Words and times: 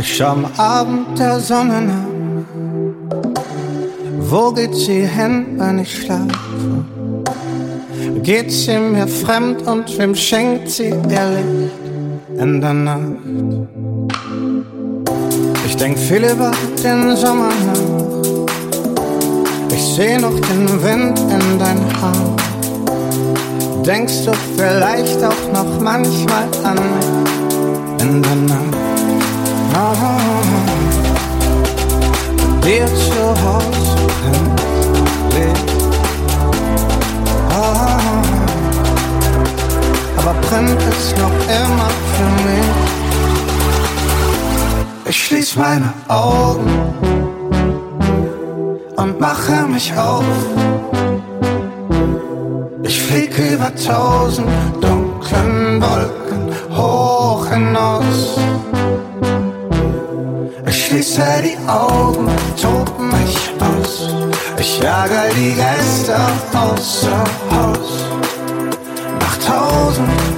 Ich 0.00 0.16
schau 0.16 0.28
am 0.28 0.46
Abend 0.56 1.18
der 1.18 1.38
Sonne 1.40 1.82
nach. 1.82 2.08
Wo 4.30 4.50
geht 4.50 4.74
sie 4.74 5.06
hin, 5.06 5.58
wenn 5.58 5.80
ich 5.80 5.94
schlafe? 5.94 6.28
Geht 8.22 8.50
sie 8.50 8.78
mir 8.78 9.06
fremd 9.06 9.60
und 9.66 9.98
wem 9.98 10.14
schenkt 10.14 10.70
sie 10.70 10.88
ihr 10.88 11.26
Licht 11.34 12.38
in 12.38 12.62
der 12.62 12.72
Nacht? 12.72 13.00
Ich 15.66 15.76
denk 15.76 15.98
viel 15.98 16.24
über 16.24 16.50
den 16.82 17.14
Sommer 17.14 17.50
nach. 17.66 18.46
Ich 19.70 19.84
seh 19.96 20.16
noch 20.16 20.40
den 20.48 20.82
Wind 20.82 21.18
in 21.18 21.58
dein 21.58 21.80
Haar. 22.00 22.36
Denkst 23.84 24.24
du 24.24 24.32
vielleicht 24.56 25.22
auch 25.22 25.52
noch 25.52 25.78
manchmal 25.78 26.48
an 26.64 26.78
mich 26.94 28.02
in 28.02 28.22
der 28.22 28.34
Nacht? 28.34 28.69
Dir 32.62 32.86
zu 32.86 33.22
Hause 33.44 33.96
liegt. 35.34 35.70
aber 40.18 40.34
brennt 40.42 40.82
es 40.90 41.14
noch 41.16 41.38
immer 41.60 41.90
für 42.12 42.30
mich? 42.46 42.70
Ich 45.08 45.18
schließ 45.24 45.56
meine 45.56 45.92
Augen 46.08 46.70
und 48.96 49.18
mache 49.18 49.66
mich 49.66 49.96
auf. 49.96 50.24
Ich 52.82 53.00
flieg 53.00 53.36
über 53.38 53.74
tausend 53.74 54.48
dunklen 54.80 55.80
Wolken 55.80 56.52
hoch 56.76 57.46
hinaus 57.46 58.38
schließe 60.90 61.42
die 61.44 61.56
Augen, 61.68 62.26
tob 62.60 62.98
mich 62.98 63.36
aus. 63.60 64.08
Ich 64.58 64.80
jage 64.80 65.20
die 65.36 65.54
Geister 65.54 66.32
außer 66.52 67.24
Haus. 67.50 68.06
Nach 69.20 69.36
tausend 69.36 70.29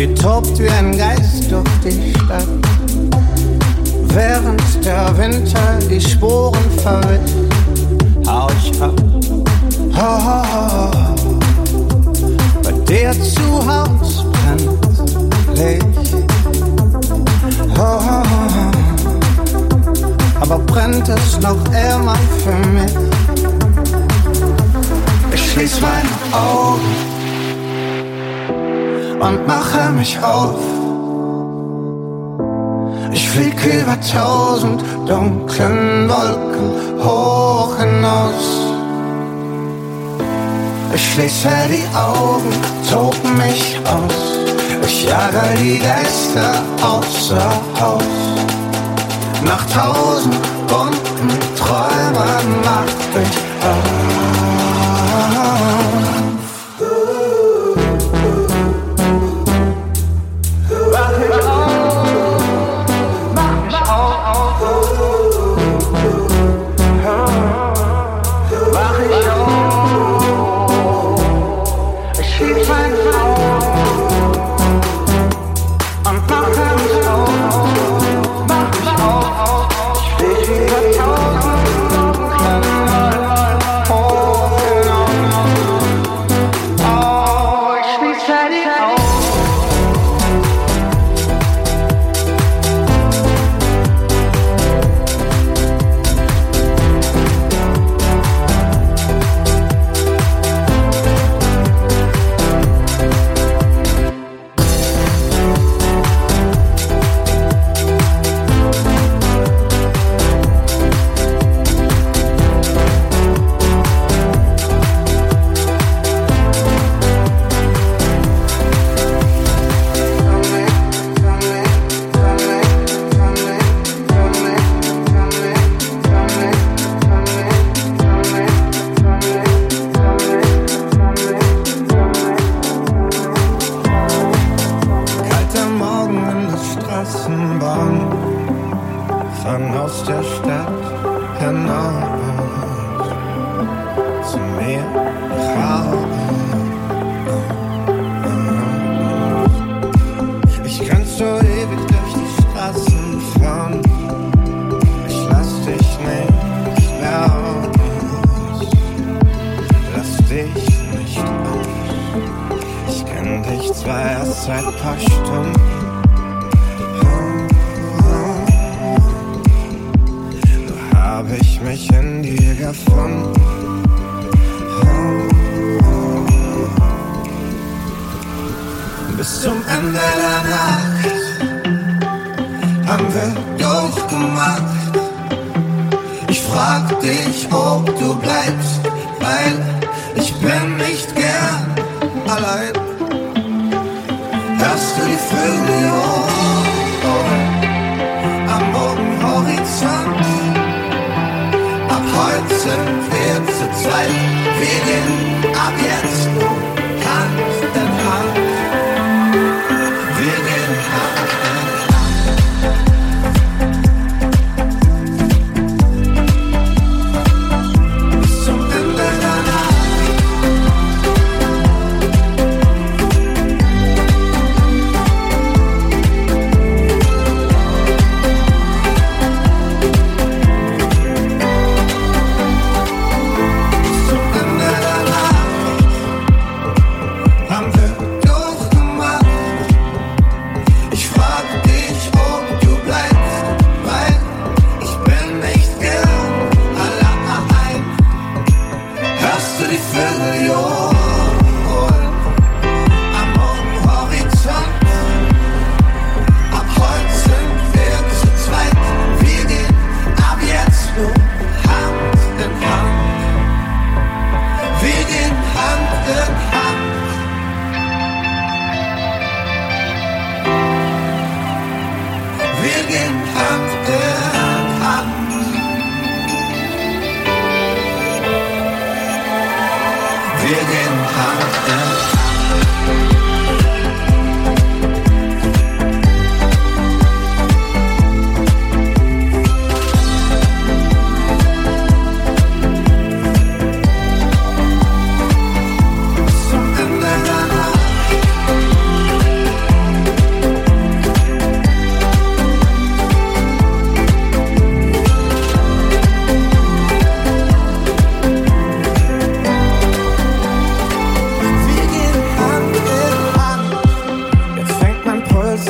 Sie 0.00 0.14
tobt 0.14 0.58
wie 0.58 0.70
ein 0.70 0.96
Geist 0.96 1.52
durch 1.52 1.68
die 1.84 2.14
Stadt, 2.14 2.48
während 4.14 4.82
der 4.82 5.18
Winter 5.18 5.78
die 5.90 6.00
Sporen 6.00 6.70
verritt. 6.82 7.20
Hau 8.26 8.48
ich 8.58 8.80
ab, 8.80 8.94
ho, 9.94 10.24
ho, 10.24 10.42
ho, 10.54 10.90
bei 12.62 12.72
dir 12.88 13.12
zu 13.12 13.42
Haus 13.66 14.24
brennt 14.32 14.70
Licht. 15.58 16.14
Ho, 17.76 18.00
ho, 18.00 18.22
ho, 18.22 18.70
aber 20.40 20.58
brennt 20.60 21.10
es 21.10 21.38
noch 21.40 21.62
immer 21.66 22.16
für 22.42 22.56
mich? 22.70 22.94
Ich 25.34 25.50
schließ 25.52 25.78
meine 25.82 26.08
Augen 26.32 27.09
und 29.20 29.46
mache 29.46 29.90
mich 29.90 30.18
auf. 30.22 30.58
Ich 33.12 33.28
flieg 33.28 33.58
über 33.64 33.96
tausend 34.00 34.82
dunklen 35.06 36.08
Wolken 36.08 36.70
hoch 37.04 37.76
hinaus. 37.78 38.48
Ich 40.94 41.12
schließe 41.12 41.48
die 41.68 41.86
Augen, 41.96 42.52
tob 42.90 43.16
mich 43.36 43.78
aus. 43.84 44.16
Ich 44.86 45.04
jage 45.04 45.42
die 45.58 45.78
Geister 45.78 46.62
außer 46.82 47.50
Haus. 47.80 48.02
Nach 49.44 49.64
tausend 49.66 50.36
bunten 50.66 51.30
Träumen 51.56 52.60
mach 52.64 53.20
ich 53.20 53.36
auf. 53.66 54.10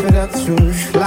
for 0.01 0.11
that 0.13 0.31
truth 0.45 1.00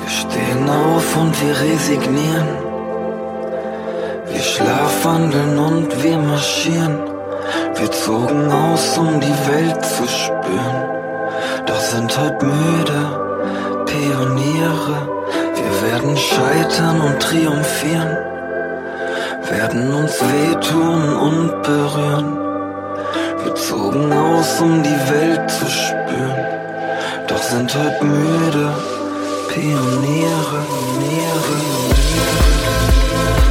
Wir 0.00 0.10
stehen 0.10 0.68
auf 0.68 1.16
und 1.16 1.34
wir 1.42 1.60
resignieren. 1.60 2.48
Wir 4.28 4.40
schlafwandeln 4.40 5.58
und 5.58 6.02
wir 6.02 6.18
marschieren. 6.18 6.98
Wir 7.76 7.90
zogen 7.90 8.50
aus, 8.50 8.98
um 8.98 9.20
die 9.20 9.38
Welt 9.50 9.84
zu 9.84 10.06
spüren. 10.08 10.78
Doch 11.66 11.80
sind 11.80 12.18
halb 12.18 12.42
müde 12.42 13.26
Pioniere. 13.86 15.08
Wir 15.54 15.90
werden 15.90 16.16
scheitern 16.16 17.00
und 17.00 17.20
triumphieren. 17.20 18.16
Werden 19.48 19.94
uns 19.94 20.20
wehtun 20.20 21.16
und 21.16 21.62
berühren. 21.62 22.38
Wir 23.44 23.54
zogen 23.54 24.12
aus, 24.12 24.60
um 24.60 24.82
die 24.82 25.00
Welt 25.10 25.50
zu 25.50 25.66
spüren. 25.66 26.46
Doch 27.28 27.42
sind 27.42 27.74
halb 27.74 28.02
müde. 28.02 28.95
Pioniere, 29.48 30.66
Pioniere, 30.66 31.40
Pioniere. 31.94 33.45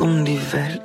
um 0.00 0.20
universo. 0.20 0.79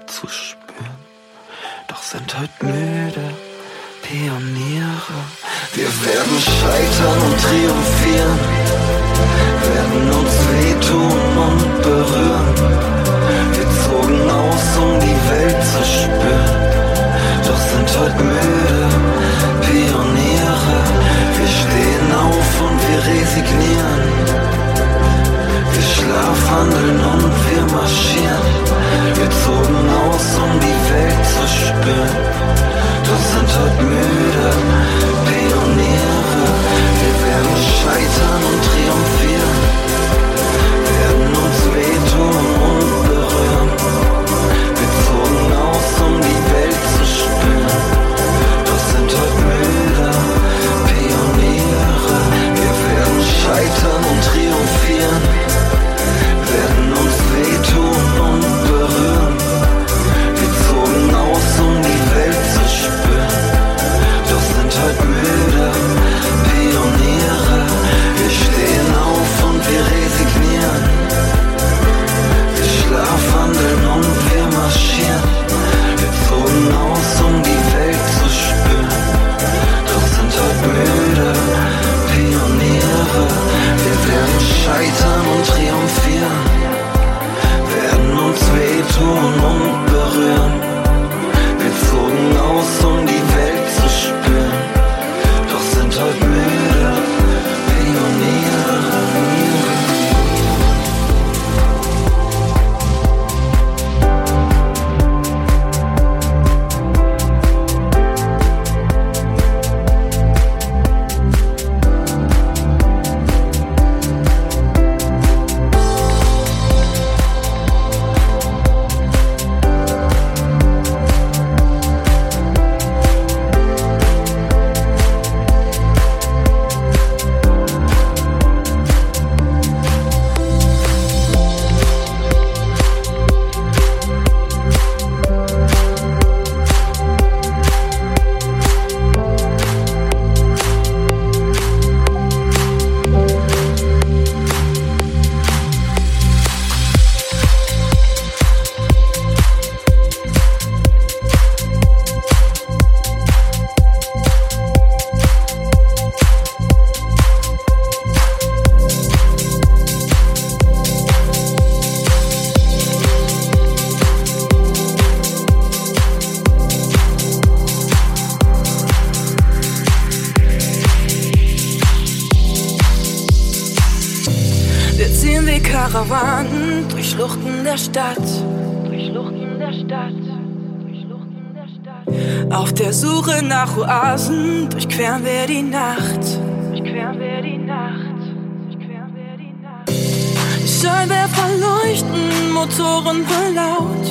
Scheinwerfer 190.85 191.49
leuchten, 191.57 192.51
Motoren 192.51 193.25
laut. 193.55 194.05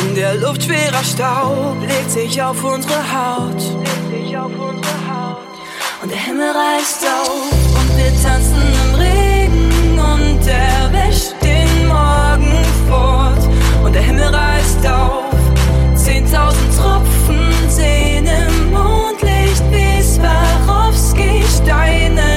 In 0.00 0.14
der 0.14 0.34
Luft 0.36 0.62
schwerer 0.62 1.04
Staub 1.04 1.76
legt 1.82 2.10
sich 2.10 2.40
auf 2.40 2.64
unsere 2.64 3.00
Haut. 3.12 3.62
Und 6.02 6.10
der 6.10 6.18
Himmel 6.18 6.50
reißt 6.50 7.04
auf 7.04 7.52
und 7.80 7.98
wir 7.98 8.12
tanzen 8.22 8.62
im 8.84 8.94
Regen 8.94 9.98
und 9.98 10.46
erwischt 10.46 11.34
den 11.42 11.86
Morgen 11.86 12.64
fort. 12.88 13.46
Und 13.84 13.94
der 13.94 14.02
Himmel 14.02 14.28
reißt 14.28 14.86
auf, 14.86 15.34
zehntausend 15.94 16.74
Tropfen 16.78 17.52
sehen 17.68 18.26
im 18.26 18.72
Mondlicht 18.72 19.62
wie 19.70 20.02
Swarovski 20.02 21.42
Steine. 21.62 22.33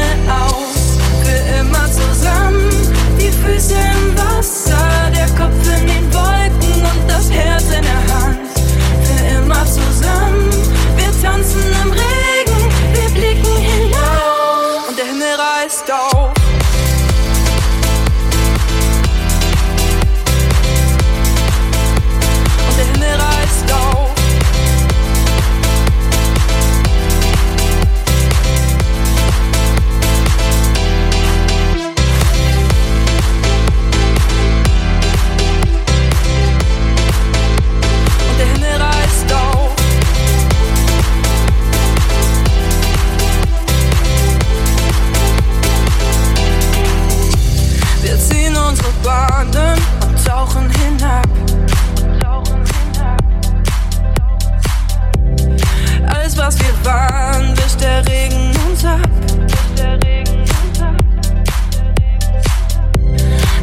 der 57.97 58.13
Regen 58.13 58.51
uns 58.69 58.85
ab. 58.85 59.09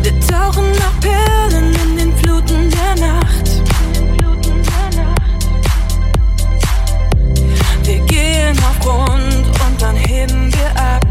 Wir 0.03 0.21
tauchen 0.21 0.71
nach 0.73 1.01
Perlen 1.01 1.75
in 1.75 1.97
den 1.97 2.17
Fluten 2.19 2.71
der 2.71 3.07
Nacht. 3.07 3.63
Wir 7.85 8.01
gehen 8.07 8.57
auf 8.59 8.81
Grund 8.81 9.47
und 9.47 9.83
dann 9.83 9.97
heben 9.97 10.53
wir 10.53 10.83
ab. 10.83 11.04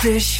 Fish. 0.00 0.39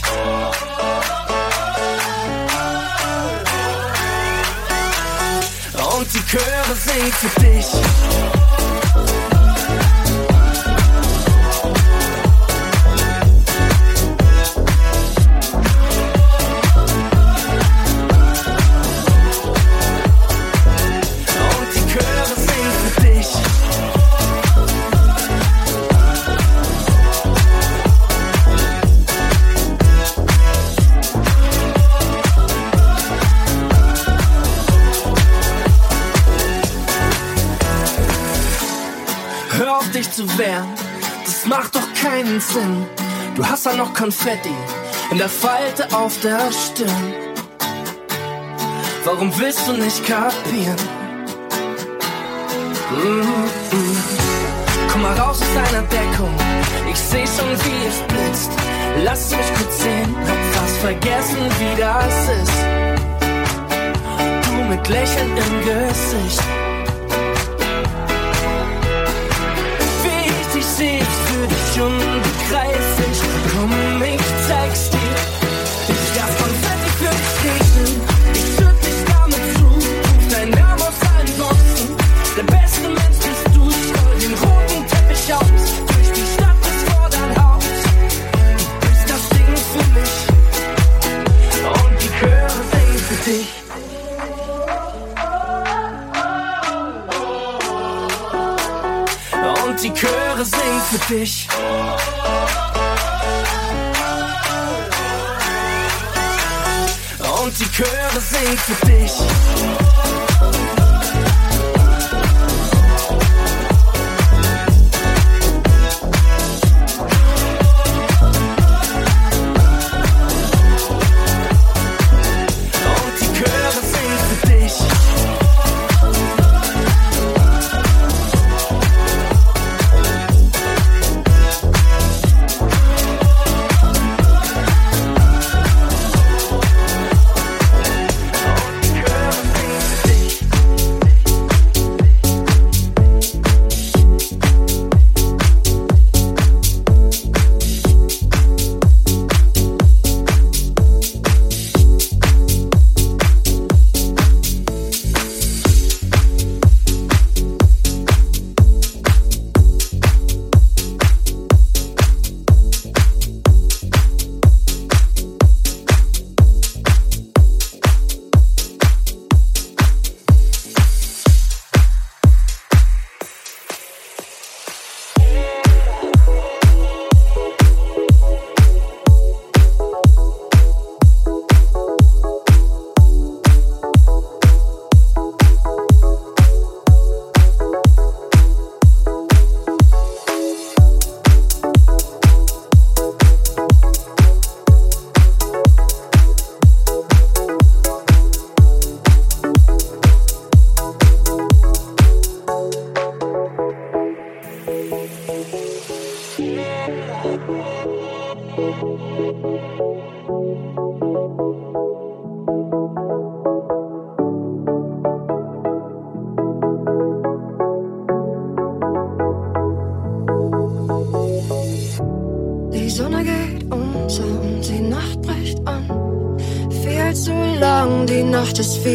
Konfetti 44.01 44.55
in 45.11 45.19
der 45.19 45.29
Falte 45.29 45.87
auf 45.95 46.19
der 46.21 46.41
Stirn. 46.51 47.13
Warum 49.05 49.31
willst 49.39 49.69
du 49.69 49.75
nicht 49.75 50.07
kapieren? 50.07 50.81
Mm 52.93 53.21
-mm. 53.71 53.97
Komm 54.91 55.03
mal 55.03 55.13
raus 55.19 55.43
aus 55.43 55.53
deiner 55.55 55.87
Deckung, 55.89 56.35
ich 56.91 56.99
seh 56.99 57.27
schon 57.27 57.51
wie 57.65 57.81
es 57.91 57.99
blitzt. 58.09 58.51
Lass 59.05 59.31
mich 59.33 59.49
kurz 59.59 59.83
sehen, 59.83 60.17
hab 60.29 60.43
fast 60.55 60.77
vergessen, 60.79 61.43
wie 61.61 61.75
das 61.87 62.17
ist. 62.41 62.59
Du 64.47 64.53
mit 64.73 64.89
Lächeln 64.89 65.33
im 65.45 65.55
Gesicht. 65.69 66.45
Wie 70.05 70.23
ich 70.41 70.47
dich 70.55 70.67
seh, 70.79 70.97
ich 71.05 71.17
für 71.29 71.47
dich 71.55 71.83
unbegreiflich. 71.83 72.80
für 100.91 101.15
dich. 101.15 101.49
Und 107.43 107.59
die 107.59 107.71
Chöre 107.71 108.21
singen. 108.21 108.51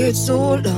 Nacht 0.05 0.13
ist 0.13 0.27
viel 0.27 0.74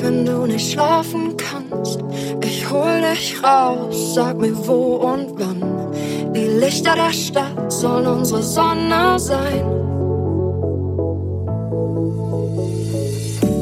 wenn 0.00 0.24
du 0.24 0.46
nicht 0.46 0.72
schlafen 0.72 1.36
kannst. 1.36 2.00
Ich 2.42 2.70
hol 2.70 3.00
dich 3.00 3.42
raus, 3.42 4.14
sag 4.14 4.38
mir 4.38 4.56
wo 4.66 4.96
und 4.96 5.38
wann. 5.38 5.62
Die 6.34 6.46
Lichter 6.46 6.94
der 6.94 7.12
Stadt 7.12 7.72
sollen 7.72 8.06
unsere 8.06 8.42
Sonne 8.42 9.18
sein. 9.18 9.64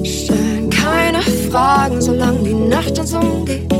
Stellen 0.05 0.71
keine 0.71 1.23
Fragen, 1.51 2.01
solange 2.01 2.39
die 2.41 2.55
Nacht 2.55 2.99
uns 2.99 3.13
umgeht. 3.13 3.73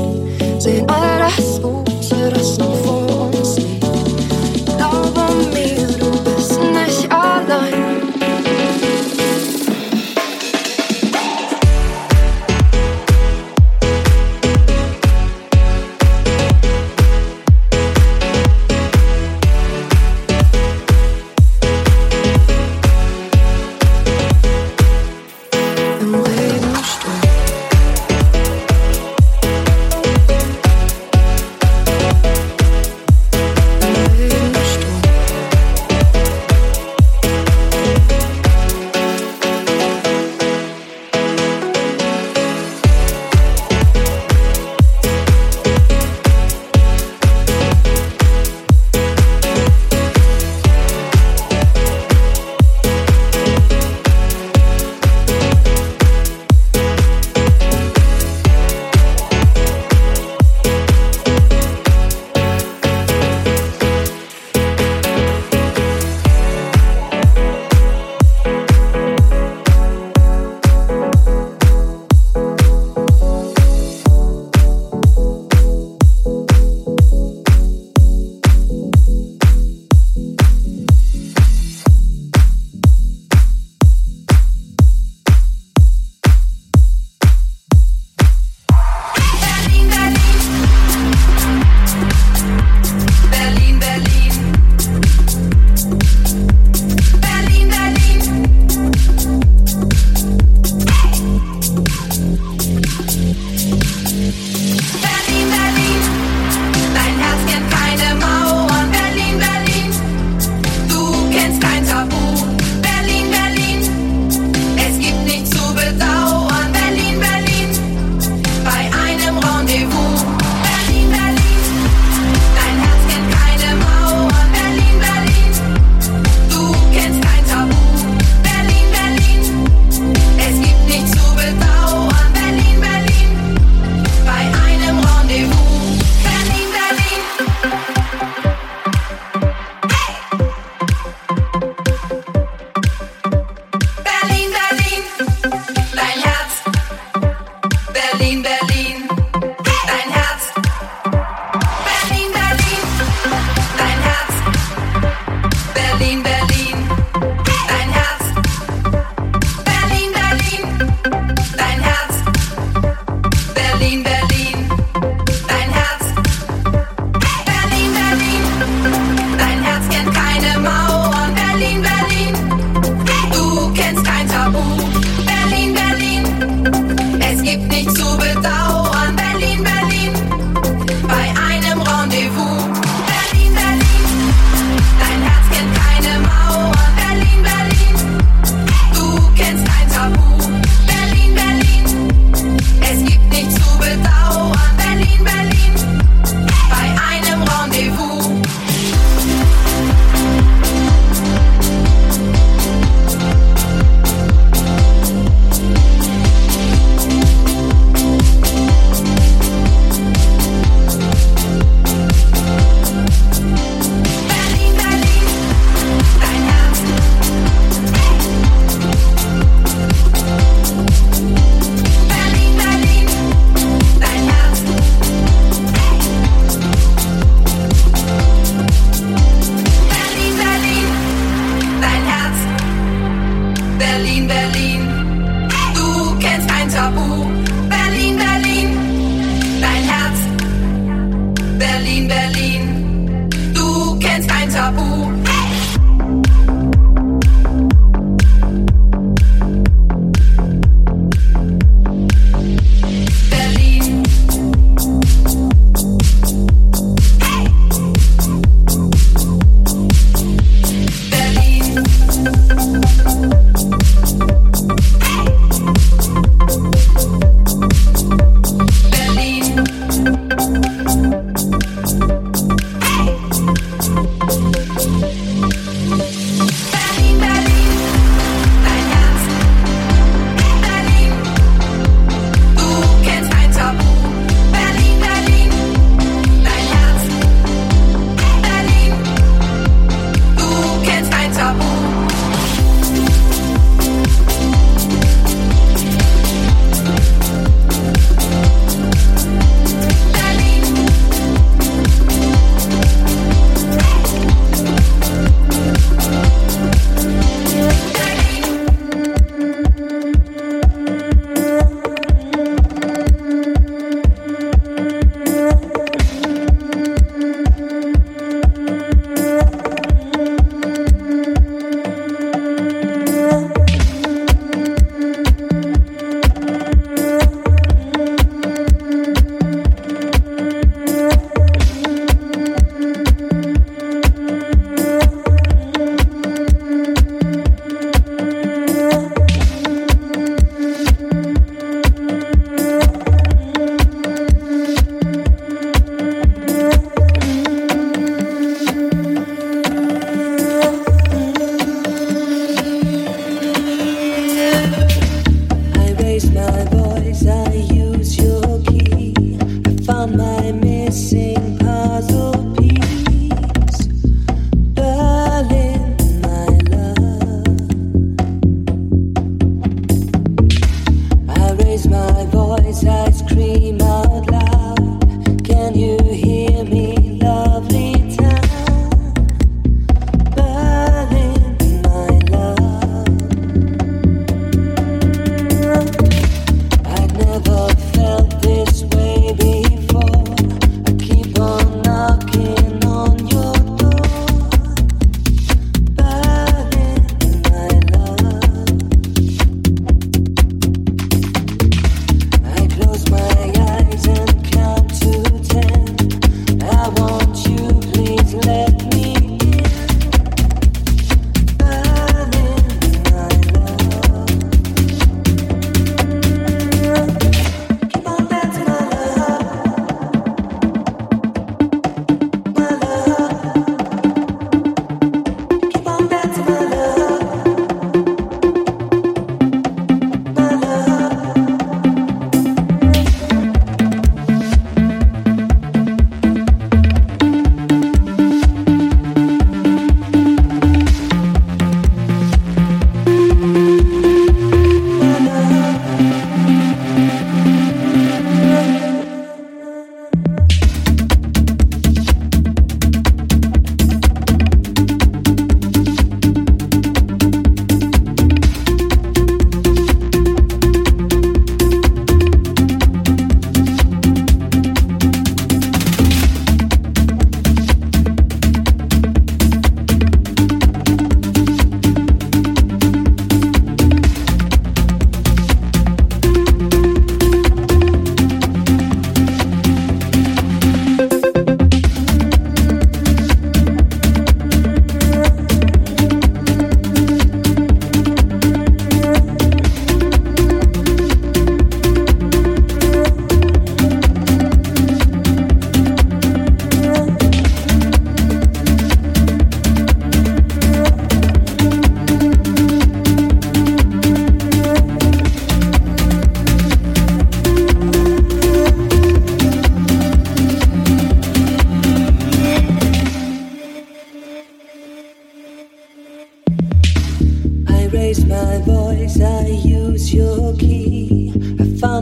Sehen 0.59 0.87
all 0.89 1.19
das 1.19 1.61
Gute, 1.61 2.31
das 2.33 2.57
noch 2.57 2.75
vor 2.83 3.06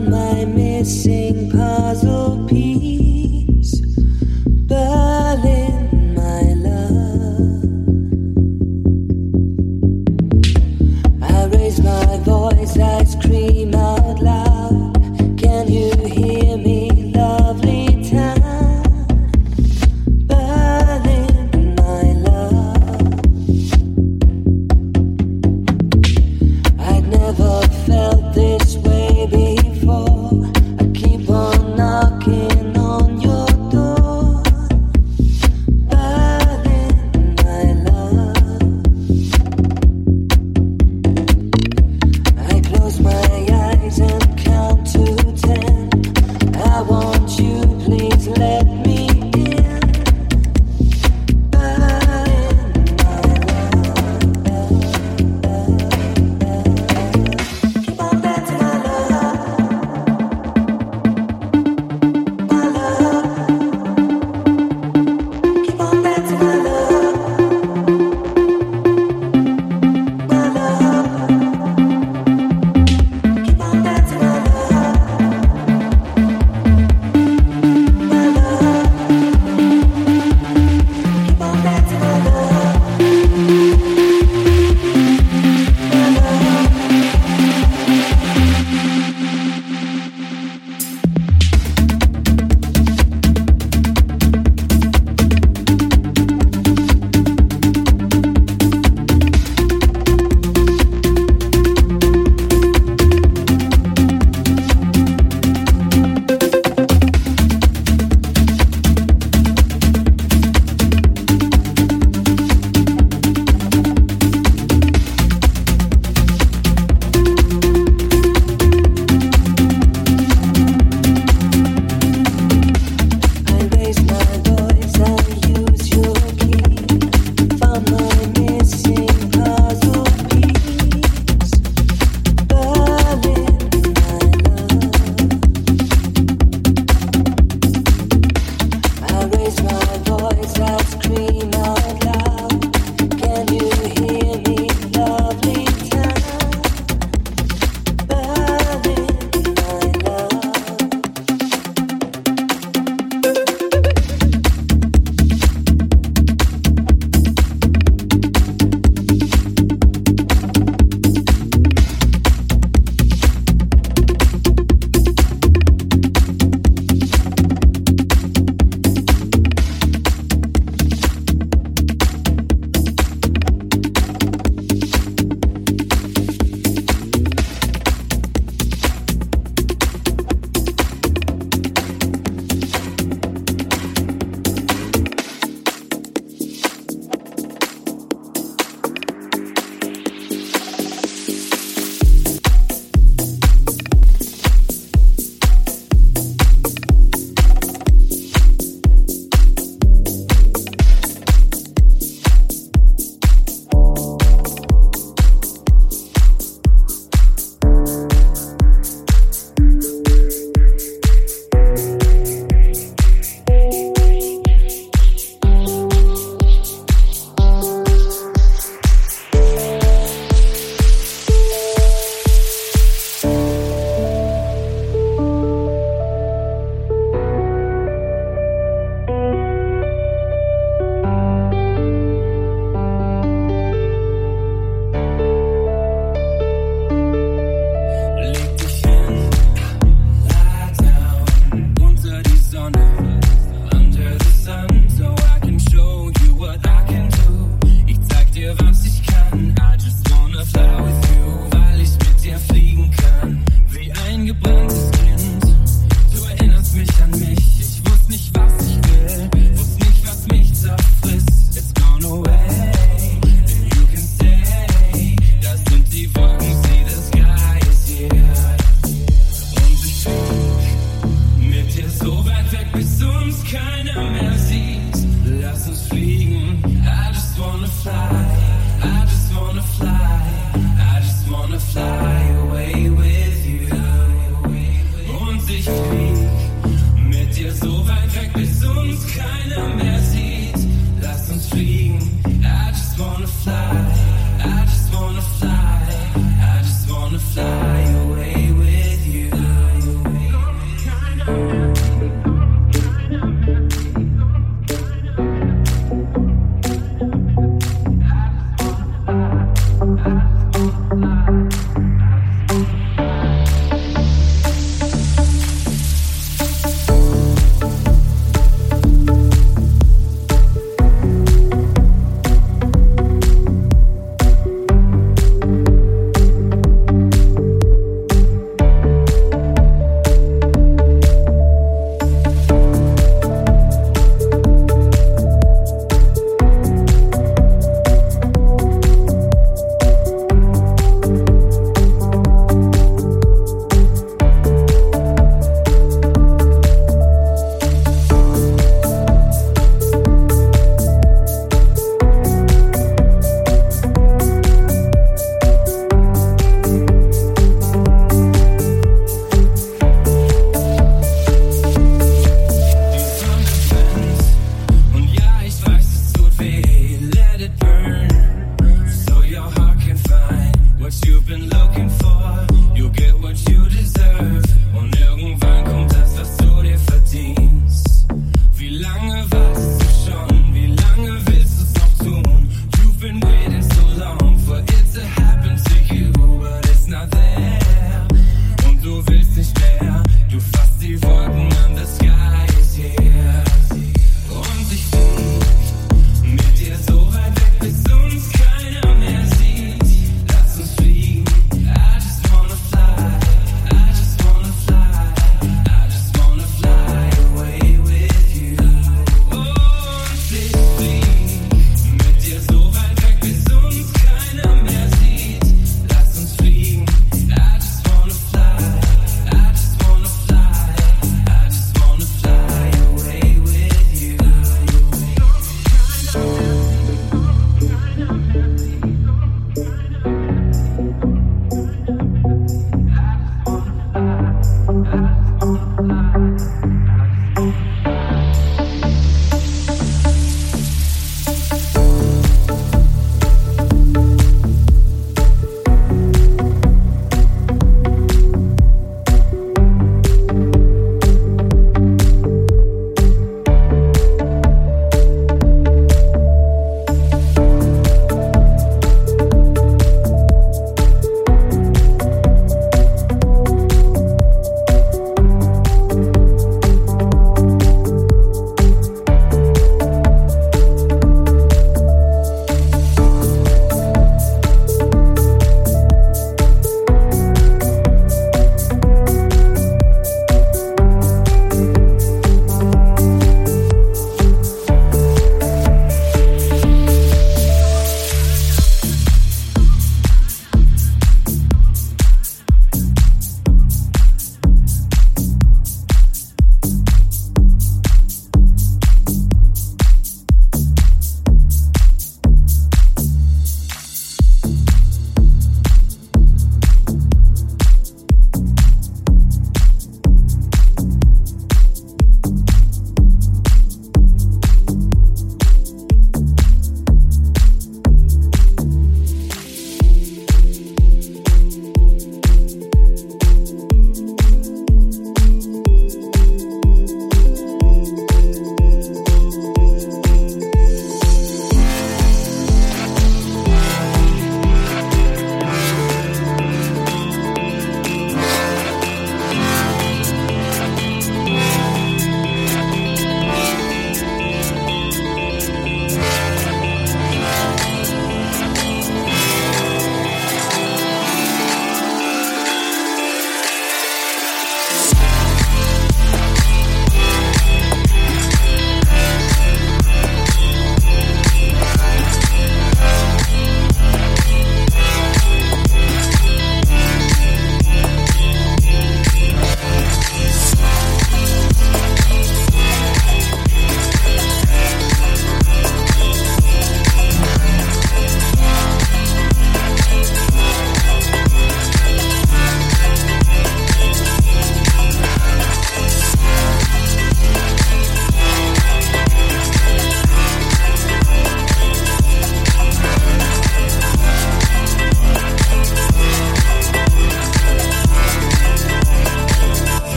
my 0.00 0.44
missing 0.44 1.25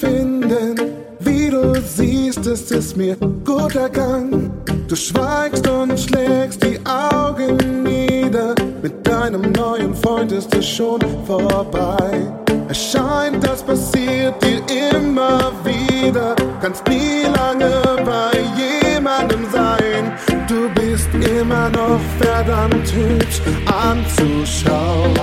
Befinden. 0.00 0.76
Wie 1.20 1.50
du 1.50 1.74
siehst, 1.80 2.46
ist 2.46 2.70
es 2.70 2.94
mir 2.94 3.16
gut 3.16 3.74
ergangen. 3.74 4.50
Du 4.86 4.94
schweigst 4.94 5.66
und 5.66 5.98
schlägst 5.98 6.62
die 6.62 6.78
Augen 6.86 7.82
nieder. 7.82 8.54
Mit 8.80 9.06
deinem 9.06 9.52
neuen 9.52 9.94
Freund 9.94 10.30
ist 10.30 10.54
es 10.54 10.68
schon 10.68 11.00
vorbei. 11.26 12.32
Es 12.68 12.92
scheint, 12.92 13.44
das 13.44 13.62
passiert 13.62 14.34
dir 14.42 14.62
immer 14.96 15.52
wieder. 15.64 16.36
Kannst 16.60 16.86
nie 16.86 17.24
lange 17.36 17.82
bei 18.04 18.30
jemandem 18.56 19.46
sein. 19.52 20.12
Du 20.46 20.68
bist 20.80 21.08
immer 21.14 21.70
noch 21.70 22.00
verdammt 22.20 22.92
hübsch 22.92 23.40
anzuschauen. 23.66 25.18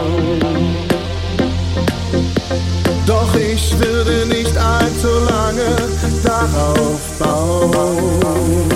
Ich 3.77 3.85
würde 3.85 4.25
nicht 4.27 4.57
allzu 4.57 5.07
lange 5.29 5.75
darauf 6.23 6.99
bauen. 7.19 8.69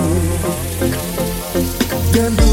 Denn 2.13 2.48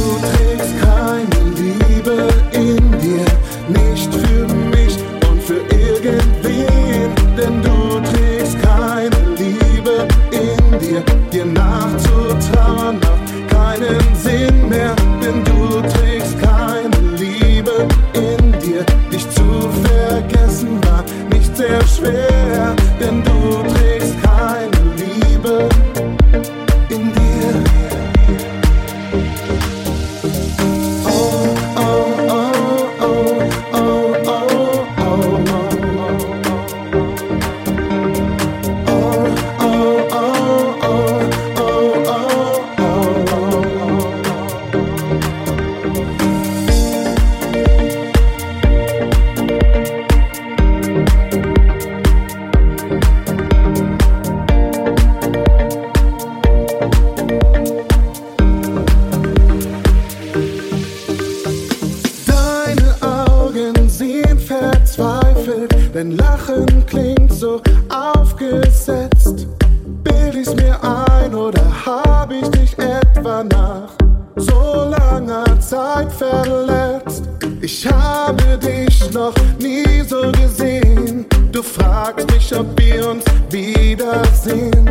mir 71.29 71.33
ein 71.33 71.35
oder 71.35 71.63
hab 71.85 72.33
ich 72.33 72.49
dich 72.49 72.77
etwa 72.79 73.45
nach 73.45 73.89
so 74.37 74.91
langer 74.99 75.59
Zeit 75.61 76.13
verletzt? 76.13 77.25
Ich 77.61 77.87
habe 77.87 78.59
dich 78.59 79.13
noch 79.13 79.35
nie 79.59 80.03
so 80.07 80.31
gesehen. 80.33 81.27
Du 81.53 81.63
fragst 81.63 82.31
mich, 82.31 82.55
ob 82.55 82.67
wir 82.79 83.11
uns 83.11 83.25
wiedersehen. 83.51 84.91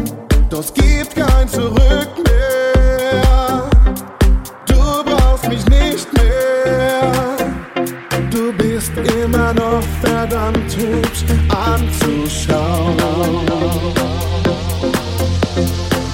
Doch 0.49 0.59
es 0.59 0.73
gibt 0.73 1.15
kein 1.15 1.47
Zurück 1.47 2.09
mehr. 2.23 3.69
Du 4.67 5.03
brauchst 5.03 5.47
mich 5.47 5.65
nicht 5.67 6.07
mehr. 6.13 7.11
Du 8.31 8.51
bist 8.53 8.91
immer 9.23 9.53
noch 9.53 9.83
verdammt 10.01 10.75
hübsch 10.75 11.23
anzuschauen. 11.49 13.45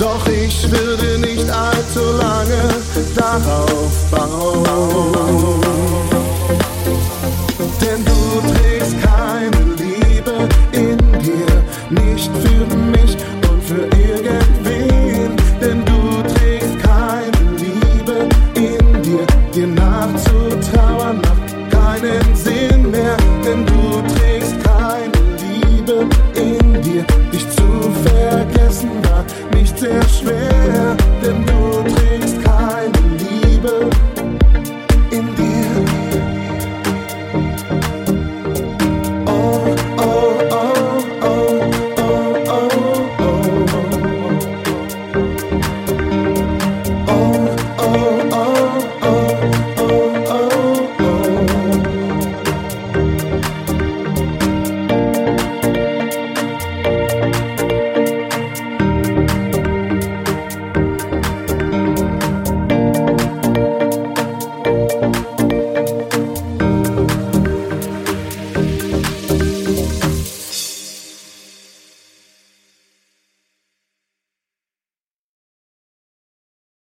Doch 0.01 0.27
ich 0.27 0.63
würde 0.71 1.19
nicht 1.19 1.47
allzu 1.47 2.01
lange 2.17 2.69
darauf 3.15 4.09
bauen. 4.09 6.10